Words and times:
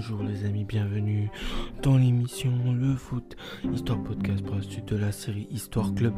Bonjour 0.00 0.22
les 0.22 0.44
amis, 0.44 0.62
bienvenue 0.62 1.28
dans 1.82 1.98
l'émission 1.98 2.52
Le 2.72 2.94
Foot, 2.94 3.36
Histoire 3.72 4.00
Podcast 4.00 4.44
pour 4.44 4.54
la 4.54 4.62
suite 4.62 4.84
de 4.84 4.96
la 4.96 5.10
série 5.10 5.48
Histoire 5.50 5.92
Club. 5.92 6.14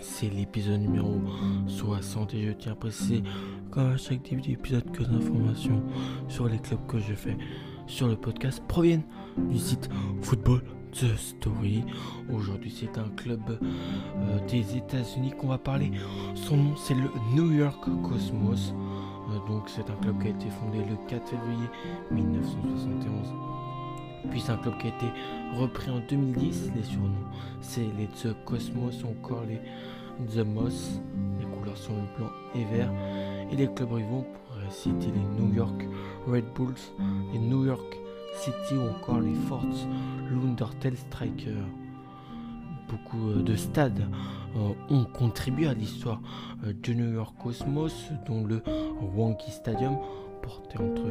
C'est 0.00 0.30
l'épisode 0.30 0.80
numéro 0.80 1.20
60 1.66 2.32
et 2.32 2.46
je 2.46 2.52
tiens 2.52 2.72
à 2.72 2.74
préciser, 2.74 3.22
comme 3.70 3.92
à 3.92 3.96
chaque 3.98 4.22
début 4.22 4.40
d'épisode, 4.40 4.90
que 4.92 5.02
informations 5.02 5.82
sur 6.28 6.48
les 6.48 6.58
clubs 6.58 6.86
que 6.86 6.98
je 6.98 7.12
fais 7.12 7.36
sur 7.86 8.08
le 8.08 8.16
podcast 8.16 8.62
proviennent 8.66 9.04
du 9.50 9.58
site 9.58 9.90
Football 10.22 10.62
The 10.92 11.14
Story. 11.18 11.84
Aujourd'hui, 12.32 12.74
c'est 12.74 12.98
un 12.98 13.10
club 13.10 13.42
euh, 13.60 14.46
des 14.48 14.74
États-Unis 14.78 15.34
qu'on 15.38 15.48
va 15.48 15.58
parler. 15.58 15.90
Son 16.34 16.56
nom, 16.56 16.76
c'est 16.76 16.94
le 16.94 17.10
New 17.34 17.52
York 17.52 17.84
Cosmos. 18.02 18.72
Donc, 19.48 19.68
c'est 19.68 19.88
un 19.90 19.94
club 20.02 20.20
qui 20.20 20.28
a 20.28 20.30
été 20.30 20.50
fondé 20.50 20.78
le 20.78 20.96
4 21.08 21.28
février 21.28 21.68
1971. 22.10 23.32
Puis 24.30 24.40
c'est 24.40 24.52
un 24.52 24.56
club 24.56 24.76
qui 24.78 24.86
a 24.86 24.90
été 24.90 25.06
repris 25.56 25.90
en 25.90 26.00
2010. 26.08 26.72
Les 26.74 26.82
surnoms, 26.82 27.10
c'est 27.60 27.86
les 27.96 28.08
The 28.08 28.34
Cosmos 28.44 29.04
ou 29.04 29.08
encore 29.08 29.44
les 29.44 29.60
The 30.34 30.44
Moss. 30.44 31.00
Les 31.38 31.46
couleurs 31.46 31.76
sont 31.76 31.94
le 31.94 32.18
blanc 32.18 32.30
et 32.54 32.64
vert. 32.64 32.90
Et 33.50 33.56
les 33.56 33.68
clubs 33.72 33.92
rivaux, 33.92 34.26
pourrait 34.48 34.70
citer 34.70 35.12
les 35.12 35.40
New 35.40 35.54
York 35.54 35.86
Red 36.26 36.44
Bulls, 36.54 36.74
les 37.32 37.38
New 37.38 37.64
York 37.64 37.96
City 38.34 38.74
ou 38.74 38.88
encore 38.90 39.20
les 39.20 39.34
Forts 39.34 39.86
Lundertel 40.30 40.96
Strikers. 40.96 41.85
Beaucoup 42.88 43.30
euh, 43.30 43.42
de 43.42 43.56
stades 43.56 44.06
euh, 44.56 44.72
ont 44.90 45.04
contribué 45.04 45.66
à 45.66 45.74
l'histoire 45.74 46.22
euh, 46.64 46.72
du 46.72 46.94
New 46.94 47.12
York 47.12 47.34
Cosmos, 47.42 48.12
dont 48.26 48.44
le 48.44 48.62
Wonky 49.16 49.50
Stadium, 49.50 49.98
porté 50.42 50.78
entre 50.78 51.02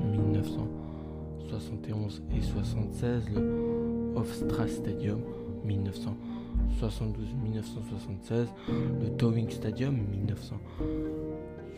1971 0.00 2.22
et 2.30 2.34
1976, 2.34 3.30
le 3.34 4.14
Hofstra 4.16 4.68
Stadium, 4.68 5.18
1972-1976, 5.66 8.46
le 8.68 9.08
Towing 9.16 9.50
Stadium, 9.50 9.98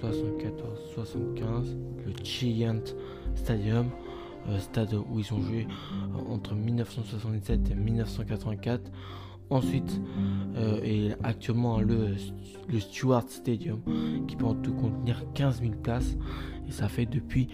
1974-75, 0.02 1.78
le 2.04 2.12
Giant 2.22 2.84
Stadium, 3.34 3.88
stade 4.58 4.94
où 4.94 5.18
ils 5.18 5.32
ont 5.32 5.42
joué 5.42 5.66
entre 6.28 6.54
1977 6.54 7.70
et 7.70 7.74
1984. 7.74 8.90
Ensuite, 9.50 10.00
euh, 10.56 11.12
actuellement 11.24 11.80
le, 11.80 12.14
le 12.68 12.80
Stewart 12.80 13.28
Stadium 13.28 13.80
qui 14.28 14.36
peut 14.36 14.46
en 14.46 14.54
tout 14.54 14.72
contenir 14.72 15.24
15 15.34 15.60
000 15.60 15.72
places. 15.82 16.16
Et 16.68 16.72
ça 16.72 16.88
fait 16.88 17.06
depuis 17.06 17.48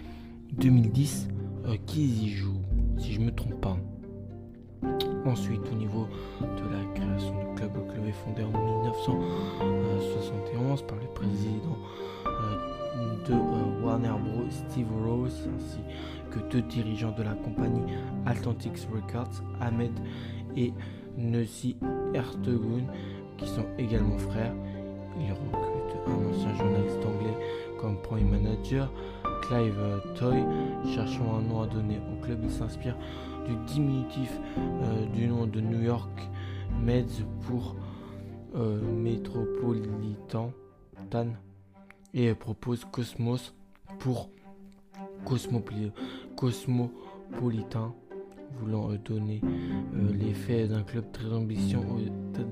2010 0.53 1.29
euh, 1.67 1.77
qu'ils 1.87 2.25
y 2.25 2.29
jouent, 2.29 2.61
si 2.99 3.13
je 3.13 3.21
me 3.21 3.31
trompe 3.31 3.61
pas. 3.61 3.77
Ensuite, 5.25 5.63
au 5.73 5.75
niveau 5.75 6.07
de 6.41 6.73
la 6.73 6.85
création 6.95 7.35
du 7.39 7.47
club, 7.57 7.73
le 7.75 7.83
club 7.93 8.07
est 8.07 8.13
fondé 8.13 8.45
en 8.45 8.51
1971 8.51 10.83
par 10.83 10.99
le 10.99 11.09
président 11.09 11.77
euh, 12.27 12.57
de 13.27 13.35
Warner 13.85 14.09
Bros. 14.09 14.51
Steve 14.51 14.87
Rose 15.05 15.49
ainsi 15.57 15.81
que 16.31 16.39
deux 16.51 16.63
dirigeants 16.63 17.13
de 17.13 17.23
la 17.23 17.35
compagnie 17.35 17.83
Atlantic 18.27 18.73
Records, 18.93 19.43
Ahmed 19.61 19.93
et 20.57 20.73
Nessi 21.17 21.77
Ertegun, 22.15 22.85
qui 23.37 23.47
sont 23.49 23.67
également 23.79 24.19
frères. 24.19 24.55
Il 25.19 25.33
recrute 25.33 25.97
un 26.07 26.31
ancien 26.31 26.55
journaliste 26.55 27.05
anglais 27.05 27.37
comme 27.81 28.01
premier 28.03 28.25
manager, 28.25 28.93
Clive 29.43 29.81
Toy. 30.15 30.45
Cherchant 30.95 31.37
un 31.39 31.43
nom 31.43 31.63
à 31.63 31.67
donner 31.67 31.99
au 32.13 32.25
club, 32.25 32.41
il 32.43 32.51
s'inspire 32.51 32.97
du 33.47 33.55
diminutif 33.73 34.39
euh, 34.59 35.07
du 35.15 35.29
nom 35.29 35.47
de 35.47 35.61
New 35.61 35.83
York 35.83 36.29
Meds 36.83 37.25
pour 37.47 37.77
euh, 38.57 38.81
et 42.15 42.35
propose 42.35 42.85
Cosmos 42.91 43.55
pour 43.99 44.31
Cosmopolitan 46.37 47.95
voulant 48.61 48.91
euh, 48.91 48.99
donner 49.05 49.41
euh, 49.45 50.13
l'effet 50.13 50.67
d'un 50.69 50.83
club 50.83 51.05
très 51.13 51.33
ambitieux 51.33 51.79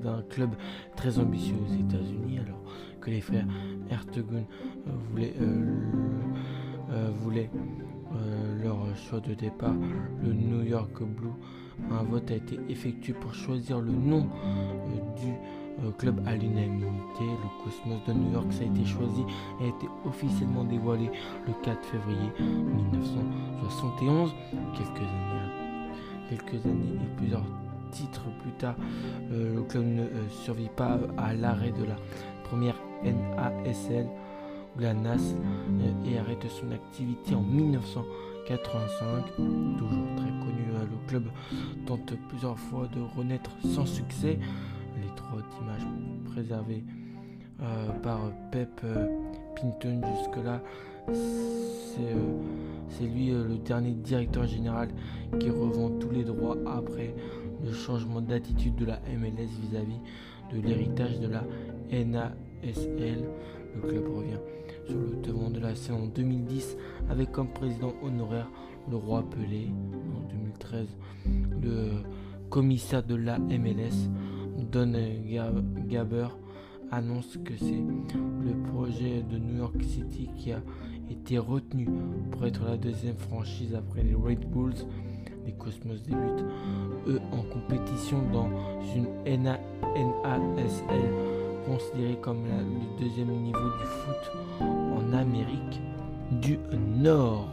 d'un 0.03 0.23
club 0.23 0.51
très 0.97 1.19
ambitieux 1.19 1.57
aux 1.57 1.75
États-Unis 1.75 2.39
alors 2.39 2.63
que 3.01 3.11
les 3.11 3.21
frères 3.21 3.47
Ertegun 3.91 4.45
euh, 4.87 4.91
voulaient, 5.11 5.35
voulaient 7.23 7.51
leur 8.63 8.97
choix 8.97 9.21
de 9.21 9.35
départ 9.35 9.75
le 10.23 10.33
New 10.33 10.63
York 10.63 11.03
Blue 11.03 11.33
un 11.91 12.05
vote 12.05 12.31
a 12.31 12.37
été 12.37 12.59
effectué 12.69 13.13
pour 13.13 13.35
choisir 13.35 13.81
le 13.81 13.91
nom 13.91 14.29
du 15.17 15.33
club 15.99 16.23
à 16.25 16.37
l'unanimité. 16.37 17.21
Le 17.21 17.65
Cosmos 17.65 18.01
de 18.07 18.13
New 18.13 18.33
York 18.33 18.47
ça 18.53 18.63
a 18.63 18.67
été 18.67 18.85
choisi 18.85 19.23
et 19.61 19.65
a 19.65 19.67
été 19.67 19.89
officiellement 20.07 20.63
dévoilé 20.63 21.11
le 21.49 21.53
4 21.65 21.85
février 21.85 22.31
1971, 22.39 24.33
quelques 24.77 25.01
années 25.01 25.44
quelques 26.37 26.65
années 26.67 26.99
et 27.03 27.17
plusieurs 27.17 27.45
titres 27.91 28.25
plus 28.43 28.53
tard, 28.53 28.75
euh, 29.33 29.55
le 29.57 29.63
club 29.63 29.85
ne 29.85 30.03
euh, 30.03 30.29
survit 30.45 30.69
pas 30.69 30.99
à 31.17 31.33
l'arrêt 31.35 31.71
de 31.71 31.85
la 31.85 31.97
première 32.45 32.77
NASL 33.05 34.07
ou 34.77 34.81
la 34.81 34.95
NAS 34.95 35.19
euh, 35.19 36.11
et 36.11 36.19
arrête 36.19 36.45
son 36.49 36.73
activité 36.73 37.35
en 37.35 37.43
1985. 37.43 39.37
Toujours 39.37 40.07
très 40.17 40.31
connu, 40.31 40.65
le 40.73 41.09
club 41.09 41.25
tente 41.87 42.15
plusieurs 42.29 42.59
fois 42.59 42.89
de 42.89 43.01
renaître 43.17 43.51
sans 43.75 43.87
succès. 43.87 44.39
Les 45.01 45.15
trois 45.17 45.41
images 45.63 45.87
préservées 46.33 46.85
par 48.03 48.21
Pep 48.51 48.81
Pinton 49.57 50.01
jusque-là, 50.19 50.61
c'est 51.13 52.15
c'est 52.97 53.05
lui 53.07 53.31
euh, 53.31 53.45
le 53.47 53.57
dernier 53.57 53.93
directeur 53.93 54.47
général 54.47 54.89
qui 55.41 55.51
revend 55.51 55.91
tous 55.99 56.11
les 56.11 56.25
droits 56.25 56.57
après 56.67 57.15
le 57.65 57.73
changement 57.73 58.21
d'attitude 58.21 58.77
de 58.77 58.85
la 58.85 59.01
MLS 59.19 59.49
vis-à-vis 59.61 60.01
de 60.53 60.61
l'héritage 60.61 61.19
de 61.19 61.29
la 61.29 61.45
NASL. 61.91 63.25
Le 63.75 63.81
club 63.81 64.05
revient 64.17 64.39
sur 64.87 64.95
le 64.95 65.17
devant 65.23 65.51
de 65.51 65.59
la 65.59 65.75
scène 65.75 65.97
en 65.97 66.07
2010 66.07 66.77
avec 67.11 67.33
comme 67.33 67.49
président 67.49 67.93
honoraire 68.03 68.49
le 68.89 68.97
roi 68.97 69.25
Pelé. 69.29 69.71
En 70.15 70.29
2013, 70.31 70.87
le 71.63 71.89
commissaire 72.51 73.03
de 73.03 73.17
la 73.17 73.39
MLS, 73.39 74.09
Don 74.71 74.93
Gaber, 75.89 76.29
annonce 76.93 77.39
que 77.45 77.55
c'est 77.57 77.83
le 78.45 78.71
projet 78.71 79.25
de 79.29 79.39
New 79.39 79.57
York 79.57 79.83
City 79.83 80.29
qui 80.37 80.53
a 80.53 80.63
été 81.11 81.39
retenu 81.39 81.89
pour 82.31 82.47
être 82.47 82.65
la 82.65 82.77
deuxième 82.77 83.17
franchise 83.17 83.75
après 83.75 84.03
les 84.03 84.15
Red 84.15 84.49
Bulls. 84.51 84.75
Les 85.47 85.53
Cosmos 85.53 86.03
débutent 86.03 86.45
eux 87.07 87.21
en 87.33 87.43
compétition 87.43 88.19
dans 88.33 88.49
une 88.95 89.07
NASL 89.27 91.11
considérée 91.67 92.19
comme 92.21 92.45
le 92.45 93.03
deuxième 93.05 93.31
niveau 93.31 93.59
du 93.59 93.85
foot 93.85 94.33
en 94.61 95.13
Amérique 95.13 95.81
du 96.41 96.59
Nord. 96.97 97.49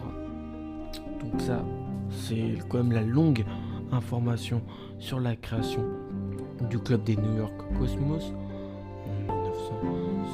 Donc 1.21 1.39
ça, 1.41 1.63
c'est 2.09 2.57
quand 2.69 2.77
même 2.77 2.91
la 2.91 3.03
longue 3.03 3.43
information 3.91 4.61
sur 4.99 5.19
la 5.19 5.35
création 5.35 5.83
du 6.69 6.79
club 6.79 7.03
des 7.03 7.15
New 7.15 7.37
York 7.37 7.53
Cosmos 7.77 8.33
en 9.07 9.33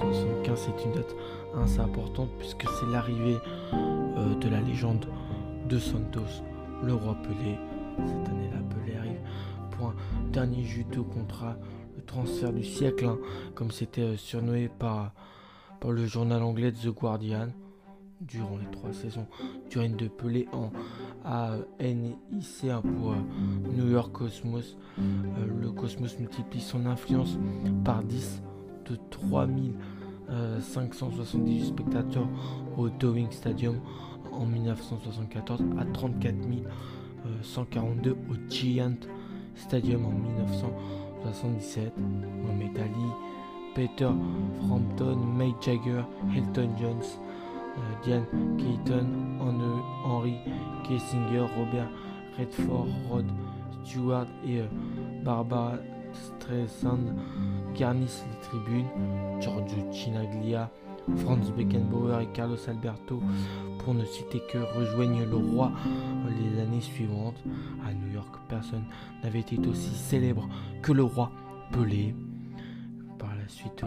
1975. 0.02 0.60
C'est 0.60 0.86
une 0.86 0.92
date 0.94 1.16
assez 1.62 1.80
importante 1.80 2.30
puisque 2.38 2.66
c'est 2.80 2.92
l'arrivée 2.92 3.38
euh, 3.74 4.36
de 4.36 4.50
la 4.50 4.62
légende 4.62 5.06
de 5.68 5.80
Santos, 5.80 6.44
le 6.84 6.94
roi 6.94 7.16
Pelé. 7.24 7.58
Cette 8.06 8.30
année-là, 8.30 8.58
Pelé 8.70 8.98
arrive 8.98 9.20
pour 9.72 9.90
un 9.90 9.96
dernier 10.32 10.64
juteux 10.64 11.04
contrat, 11.04 11.58
le 11.96 12.04
transfert 12.04 12.54
du 12.54 12.64
siècle, 12.64 13.06
hein, 13.06 13.18
comme 13.56 13.72
c'était 13.72 14.02
euh, 14.02 14.18
surnommé 14.18 14.70
par, 14.70 15.14
par 15.80 15.92
le 15.92 16.06
journal 16.06 16.42
anglais 16.44 16.72
The 16.72 16.90
Guardian. 16.90 17.50
Durant 18.20 18.58
les 18.58 18.66
trois 18.72 18.94
saisons 18.94 19.28
du 19.70 19.78
règne 19.78 19.96
de 19.96 20.08
Pelé 20.08 20.48
en 20.52 20.72
ANIC 21.24 22.64
hein, 22.64 22.82
pour 22.82 23.12
euh, 23.12 23.16
New 23.76 23.92
York 23.92 24.12
Cosmos, 24.12 24.76
le 24.98 25.70
Cosmos 25.70 26.18
multiplie 26.18 26.62
son 26.62 26.88
influence 26.88 27.38
par 27.86 28.02
10 28.02 28.42
de 28.90 28.98
3000 29.12 29.76
578 30.60 31.62
euh, 31.62 31.66
spectateurs 31.66 32.28
au 32.78 32.90
Towing 32.90 33.32
Stadium 33.32 33.80
en 34.32 34.46
1974 34.46 35.62
à 35.80 35.86
34 35.86 36.36
142 37.42 38.12
au 38.12 38.16
Giant 38.50 38.96
Stadium 39.56 40.06
en 40.06 40.12
1977. 40.12 41.94
Mohamed 41.98 42.72
Peter 43.76 44.10
Frampton, 44.66 45.18
May 45.38 45.54
Jagger, 45.62 46.04
Elton 46.36 46.70
Jones 46.80 47.04
Diane 48.04 48.26
Keaton, 48.58 49.08
Henry 50.04 50.38
Kessinger, 50.84 51.46
Robert 51.58 51.90
Redford, 52.38 52.88
Rod 53.10 53.26
Stewart 53.84 54.28
et 54.46 54.62
Barbara 55.24 55.78
Streisand 56.14 57.14
garnissent 57.76 58.26
les 58.30 58.40
tribunes. 58.48 58.88
Giorgio 59.40 59.92
Chinaglia, 59.92 60.70
Franz 61.18 61.52
Beckenbauer 61.56 62.22
et 62.22 62.28
Carlos 62.34 62.58
Alberto, 62.68 63.22
pour 63.80 63.94
ne 63.94 64.04
citer 64.06 64.42
que, 64.52 64.58
rejoignent 64.78 65.26
le 65.26 65.36
roi 65.36 65.72
les 66.42 66.60
années 66.60 66.82
suivantes. 66.82 67.42
À 67.88 67.94
New 67.94 68.14
York, 68.14 68.36
personne 68.50 68.86
n'avait 69.24 69.40
été 69.40 69.60
aussi 69.68 69.94
célèbre 69.96 70.48
que 70.82 70.92
le 70.92 71.04
roi 71.04 71.32
Pelé. 71.72 72.16
Par 73.20 73.36
la 73.36 73.48
suite, 73.48 73.84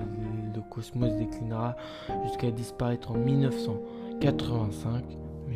le 0.55 0.61
cosmos 0.71 1.13
déclinera 1.17 1.77
jusqu'à 2.25 2.51
disparaître 2.51 3.11
en 3.13 3.19
1985. 3.19 5.05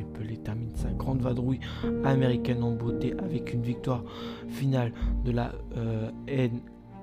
Pelé 0.02 0.36
termine 0.38 0.74
sa 0.74 0.90
grande 0.90 1.20
vadrouille 1.20 1.60
américaine 2.04 2.62
en 2.62 2.72
beauté 2.72 3.14
avec 3.18 3.54
une 3.54 3.62
victoire 3.62 4.02
finale 4.48 4.92
de 5.24 5.32
la 5.32 5.52
euh, 5.76 6.10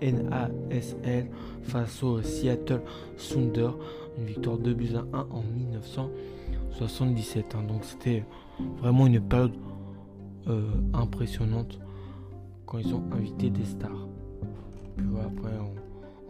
NASL 0.01 1.29
face 1.63 2.03
au 2.03 2.21
Seattle 2.21 2.81
Sounder. 3.17 3.71
Une 4.17 4.25
victoire 4.25 4.57
2 4.57 4.73
buts 4.73 4.95
à 4.95 5.05
1 5.17 5.27
en 5.29 5.43
1977. 5.55 7.55
Hein. 7.55 7.63
Donc 7.67 7.85
c'était 7.85 8.25
vraiment 8.79 9.07
une 9.07 9.21
période 9.21 9.53
euh, 10.47 10.69
impressionnante 10.93 11.79
quand 12.65 12.79
ils 12.79 12.93
ont 12.93 13.03
invité 13.13 13.49
des 13.49 13.65
stars. 13.65 14.07
Puis 14.97 15.07
après 15.25 15.57
en, 15.57 15.71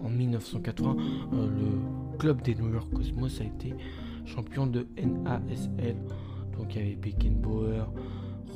1980, 0.10 0.96
euh, 1.34 1.48
le 1.48 2.18
club 2.18 2.42
des 2.42 2.56
New 2.56 2.74
York 2.74 2.88
Cosmos 2.94 3.40
a 3.40 3.44
été 3.44 3.74
champion 4.25 4.66
de 4.68 4.88
NASL. 4.98 5.96
Donc 6.62 6.75
il 6.75 6.81
y 6.81 6.84
avait 6.86 6.96
Beckenbauer, 6.96 7.86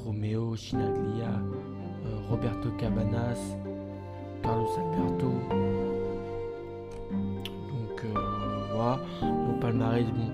Romeo, 0.05 0.55
Chinaglia, 0.55 1.41
euh, 2.05 2.19
Roberto 2.29 2.69
Cabanas, 2.77 3.57
Carlos 4.43 4.69
Alberto. 4.77 5.31
Donc 7.09 8.05
euh, 8.05 8.13
voilà, 8.75 8.99
le 9.23 9.59
palmarès, 9.59 10.05
bon, 10.05 10.29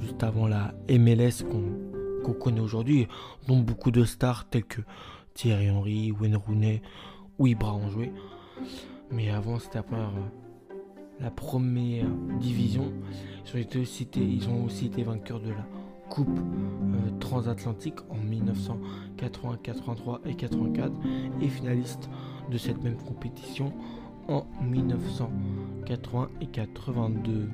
juste 0.00 0.22
avant 0.22 0.48
la 0.48 0.74
MLS 0.88 1.44
qu'on 1.44 2.32
connaît 2.32 2.60
aujourd'hui, 2.60 3.06
dont 3.46 3.60
beaucoup 3.60 3.90
de 3.90 4.04
stars 4.04 4.48
tels 4.48 4.64
que 4.64 4.82
Thierry 5.34 5.70
Henry, 5.70 6.12
Wayne 6.12 6.36
Rooney 6.36 6.82
ou 7.38 7.46
Ibra 7.46 7.74
ont 7.74 7.88
joué. 7.90 8.12
Mais 9.10 9.30
avant, 9.30 9.58
c'était 9.58 9.80
la 11.20 11.30
première 11.30 12.08
division. 12.40 12.92
Ils 13.46 13.56
ont, 13.56 13.60
été, 13.60 13.84
ils 14.16 14.48
ont 14.48 14.64
aussi 14.64 14.86
été 14.86 15.02
vainqueurs 15.02 15.40
de 15.40 15.50
la 15.50 15.66
Coupe 16.14 16.38
euh, 16.38 17.18
transatlantique 17.18 17.98
en 18.08 18.14
1980, 18.14 19.58
83 19.64 20.20
et 20.26 20.34
84 20.36 20.92
et 21.42 21.48
finalistes 21.48 22.08
de 22.52 22.56
cette 22.56 22.80
même 22.84 22.98
compétition 22.98 23.72
en 24.28 24.46
1980 24.62 26.28
et 26.40 26.46
82. 26.46 27.48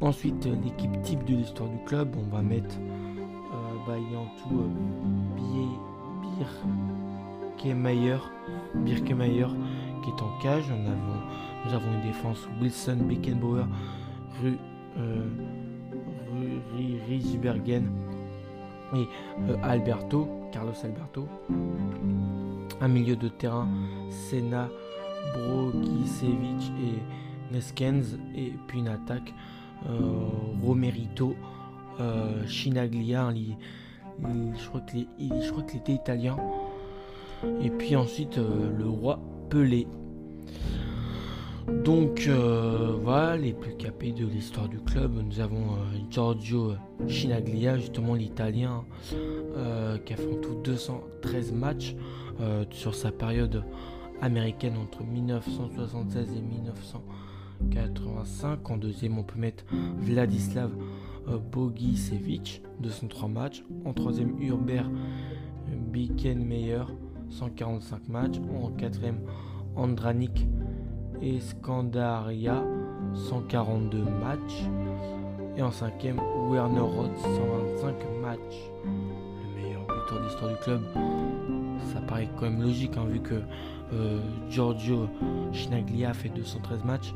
Ensuite, 0.00 0.46
euh, 0.46 0.56
l'équipe 0.64 1.00
type 1.02 1.24
de 1.26 1.36
l'histoire 1.36 1.70
du 1.70 1.78
club, 1.84 2.16
on 2.16 2.34
va 2.34 2.42
mettre 2.42 2.74
euh, 2.76 3.76
bah, 3.86 3.94
tout 4.42 4.58
euh, 4.58 4.68
Birkemeyer, 7.56 8.18
Birkemeyer 8.74 9.46
qui 10.02 10.10
est 10.10 10.22
en 10.22 10.38
cage. 10.42 10.64
nous 11.66 11.72
avons 11.72 11.92
une 11.92 12.02
défense 12.02 12.48
Wilson, 12.60 12.98
Beckenbauer, 13.08 13.66
Ru, 14.40 14.58
euh, 14.98 15.28
Riesbergen 16.76 17.90
et 18.94 19.06
euh, 19.48 19.56
Alberto, 19.62 20.28
Carlos 20.52 20.72
Alberto. 20.82 21.28
Un 22.80 22.88
milieu 22.88 23.16
de 23.16 23.28
terrain, 23.28 23.68
Sena, 24.08 24.68
Brogisevic 25.34 26.72
et 26.82 27.54
Neskens. 27.54 28.18
Et 28.36 28.52
puis 28.66 28.78
une 28.78 28.88
attaque 28.88 29.34
euh, 29.88 30.00
Romerito, 30.62 31.34
euh, 32.00 32.46
Chinaglia, 32.46 33.32
je 34.22 34.68
crois 34.68 34.80
qu'il 35.62 35.80
était 35.80 35.94
italien. 35.94 36.36
Et 37.62 37.70
puis 37.70 37.94
ensuite 37.94 38.36
le 38.36 38.88
roi 38.88 39.20
Pelé. 39.48 39.86
Donc 41.84 42.28
voilà 43.02 43.36
les 43.36 43.52
plus 43.52 43.76
capés 43.76 44.12
de 44.12 44.26
l'histoire 44.26 44.68
du 44.68 44.78
club. 44.80 45.12
Nous 45.24 45.40
avons 45.40 45.76
Giorgio 46.10 46.74
Chinaglia, 47.06 47.78
justement 47.78 48.14
l'italien, 48.14 48.84
qui 50.04 50.12
a 50.12 50.16
fait 50.16 50.32
en 50.32 50.40
tout 50.40 50.54
213 50.64 51.52
matchs 51.52 51.94
sur 52.70 52.94
sa 52.94 53.12
période 53.12 53.64
américaine 54.20 54.76
entre 54.76 55.02
1976 55.04 56.32
et 56.36 56.40
1900. 56.40 57.02
85. 57.70 58.70
En 58.70 58.76
deuxième, 58.76 59.18
on 59.18 59.24
peut 59.24 59.38
mettre 59.38 59.64
Vladislav 59.98 60.70
euh, 61.28 61.38
Bogisevic, 61.38 62.62
203 62.80 63.28
matchs. 63.28 63.64
En 63.84 63.92
troisième, 63.92 64.40
Hubert 64.40 64.90
Bikenmeyer, 65.68 66.84
145 67.30 68.08
matchs. 68.08 68.36
En 68.62 68.70
quatrième, 68.70 69.20
Andranik 69.76 70.46
Escandaria, 71.22 72.62
142 73.14 73.98
matchs. 73.98 74.64
Et 75.56 75.62
en 75.62 75.70
cinquième, 75.70 76.20
Werner 76.50 76.80
Roth, 76.80 77.18
125 77.18 77.94
matchs. 78.22 78.70
Le 78.84 79.60
meilleur 79.60 79.82
buteur 79.82 80.20
de 80.20 80.24
l'histoire 80.24 80.50
du 80.50 80.56
club. 80.58 80.82
Ça 81.92 82.00
paraît 82.00 82.28
quand 82.36 82.42
même 82.42 82.62
logique, 82.62 82.96
hein, 82.96 83.06
vu 83.08 83.20
que 83.20 83.42
euh, 83.92 84.20
Giorgio 84.48 85.08
Chinaglia 85.52 86.12
fait 86.12 86.28
213 86.28 86.84
matchs 86.84 87.14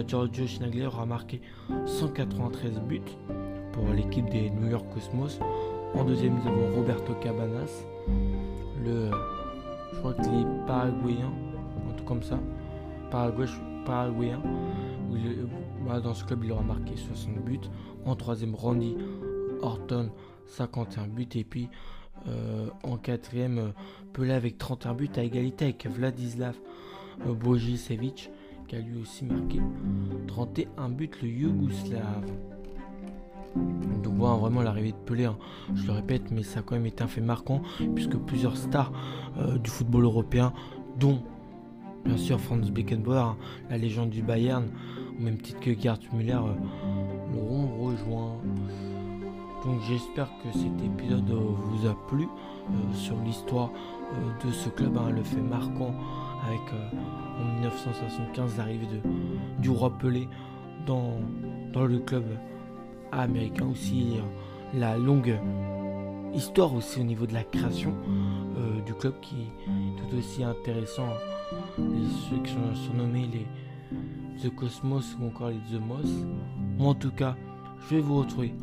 Giorgio 0.00 0.46
Schnagler 0.46 0.86
aura 0.86 1.04
marqué 1.04 1.42
193 1.84 2.80
buts 2.80 3.02
pour 3.72 3.84
l'équipe 3.94 4.28
des 4.30 4.48
New 4.50 4.70
York 4.70 4.86
Cosmos. 4.94 5.38
En 5.94 6.04
deuxième, 6.04 6.38
nous 6.38 6.48
avons 6.48 6.74
Roberto 6.76 7.12
Cabanas, 7.20 7.84
le, 8.82 9.10
je 9.92 9.98
crois 9.98 10.14
que 10.14 10.22
les 10.22 10.46
Paraguayens, 10.66 11.32
un 11.88 11.92
truc 11.92 12.06
comme 12.06 12.22
ça, 12.22 12.38
Paraguay, 13.12 13.46
Paraguayen. 13.86 14.42
Bah, 15.86 16.00
dans 16.00 16.14
ce 16.14 16.24
club, 16.24 16.44
il 16.44 16.52
aura 16.52 16.62
marqué 16.62 16.96
60 16.96 17.44
buts. 17.44 17.60
En 18.04 18.16
troisième, 18.16 18.54
Randy 18.54 18.96
Horton, 19.60 20.10
51 20.46 21.06
buts. 21.06 21.28
Et 21.36 21.44
puis 21.44 21.68
euh, 22.26 22.68
en 22.82 22.96
quatrième, 22.96 23.72
Pelé 24.12 24.32
avec 24.32 24.58
31 24.58 24.94
buts 24.94 25.10
à 25.16 25.22
égalité 25.22 25.66
avec 25.66 25.86
Vladislav 25.86 26.56
Bojicevic 27.24 28.30
a 28.76 28.80
lui 28.80 29.00
aussi 29.00 29.24
marqué 29.24 29.60
31 30.28 30.88
buts 30.88 31.10
le 31.22 31.28
Yougoslave. 31.28 32.24
Donc 34.02 34.14
voilà 34.14 34.36
vraiment 34.36 34.62
l'arrivée 34.62 34.92
de 34.92 34.96
Pelé, 34.96 35.26
hein. 35.26 35.36
je 35.74 35.86
le 35.86 35.92
répète, 35.92 36.30
mais 36.30 36.42
ça 36.42 36.60
a 36.60 36.62
quand 36.62 36.74
même 36.74 36.86
été 36.86 37.02
un 37.04 37.06
fait 37.06 37.20
marquant, 37.20 37.60
puisque 37.94 38.16
plusieurs 38.16 38.56
stars 38.56 38.92
euh, 39.36 39.58
du 39.58 39.68
football 39.68 40.04
européen, 40.04 40.54
dont 40.98 41.22
bien 42.04 42.16
sûr 42.16 42.40
Franz 42.40 42.70
Beckenbauer, 42.70 43.36
la 43.70 43.78
légende 43.78 44.10
du 44.10 44.22
Bayern, 44.22 44.68
au 45.18 45.22
même 45.22 45.38
titre 45.38 45.60
que 45.60 45.78
Gerd 45.78 46.00
Müller, 46.12 46.34
euh, 46.34 47.34
l'auront 47.34 47.68
rejoint. 47.84 48.36
Donc 49.64 49.80
j'espère 49.88 50.28
que 50.42 50.58
cet 50.58 50.82
épisode 50.84 51.30
euh, 51.30 51.54
vous 51.56 51.86
a 51.86 51.96
plu 52.08 52.26
sur 52.94 53.16
l'histoire 53.24 53.70
de 54.44 54.50
ce 54.50 54.68
club, 54.68 54.96
hein, 54.96 55.10
le 55.10 55.22
fait 55.22 55.40
marquant 55.40 55.94
avec 56.46 56.60
en 57.40 57.54
1975 57.54 58.56
l'arrivée 58.58 58.86
du 59.58 59.70
roi 59.70 59.90
Pelé 59.98 60.28
dans, 60.86 61.20
dans 61.72 61.84
le 61.84 61.98
club 61.98 62.24
américain 63.12 63.66
aussi 63.70 64.16
euh, 64.16 64.78
la 64.78 64.96
longue 64.96 65.38
histoire 66.34 66.74
aussi 66.74 67.00
au 67.00 67.04
niveau 67.04 67.26
de 67.26 67.34
la 67.34 67.44
création 67.44 67.94
euh, 68.56 68.80
du 68.80 68.94
club 68.94 69.14
qui 69.20 69.34
est 69.34 70.10
tout 70.10 70.16
aussi 70.16 70.42
intéressant 70.42 71.08
ceux 71.76 72.42
qui 72.42 72.52
sont 72.52 72.74
surnommés 72.74 73.28
les 73.32 73.46
The 74.42 74.54
Cosmos 74.54 75.16
ou 75.20 75.26
encore 75.26 75.50
les 75.50 75.60
The 75.70 75.80
Moss. 75.80 76.10
En 76.78 76.94
tout 76.94 77.12
cas 77.12 77.36
je 77.88 77.96
vais 77.96 78.00
vous 78.00 78.18
retrouver 78.18 78.54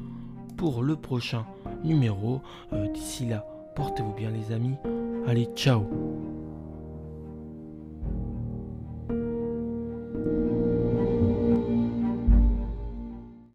pour 0.58 0.84
le 0.84 0.96
prochain 0.96 1.46
numéro. 1.84 2.42
Euh, 2.74 2.88
d'ici 2.92 3.26
là 3.26 3.46
portez-vous 3.76 4.14
bien 4.14 4.30
les 4.30 4.54
amis. 4.54 4.76
Allez 5.28 5.48
ciao 5.56 5.86